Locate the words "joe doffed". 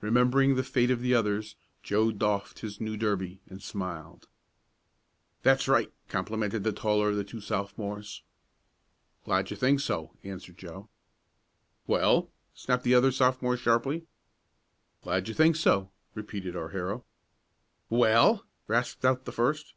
1.84-2.58